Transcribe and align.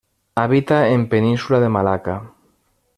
Habita 0.35 0.87
en 0.89 1.09
Península 1.09 1.59
de 1.59 1.69
Malaca. 1.69 2.33